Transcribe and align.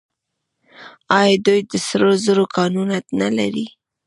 آیا 1.19 1.35
دوی 1.45 1.61
د 1.71 1.73
سرو 1.85 2.11
زرو 2.25 2.45
کانونه 2.55 2.97
نلري؟ 3.19 3.65